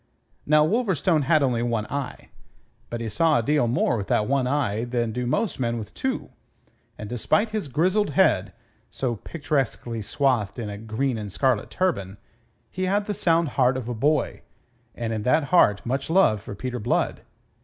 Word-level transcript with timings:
Now 0.47 0.65
Wolverstone 0.65 1.25
had 1.25 1.43
only 1.43 1.61
one 1.61 1.85
eye; 1.85 2.29
but 2.89 3.01
he 3.01 3.07
saw 3.07 3.37
a 3.37 3.43
deal 3.43 3.67
more 3.67 3.97
with 3.97 4.07
that 4.07 4.25
one 4.27 4.47
eye 4.47 4.83
than 4.83 5.11
do 5.11 5.27
most 5.27 5.59
men 5.59 5.77
with 5.77 5.93
two; 5.93 6.31
and 6.97 7.07
despite 7.07 7.49
his 7.49 7.67
grizzled 7.67 8.09
head 8.09 8.51
so 8.89 9.17
picturesquely 9.17 10.01
swathed 10.01 10.57
in 10.57 10.71
a 10.71 10.77
green 10.79 11.19
and 11.19 11.31
scarlet 11.31 11.69
turban 11.69 12.17
he 12.71 12.85
had 12.85 13.05
the 13.05 13.13
sound 13.13 13.49
heart 13.49 13.77
of 13.77 13.87
a 13.87 13.93
boy, 13.93 14.41
and 14.95 15.13
in 15.13 15.21
that 15.21 15.43
heart 15.53 15.85
much 15.85 16.09
love 16.09 16.41
for 16.41 16.55
Peter 16.55 16.79
Blood. 16.79 17.21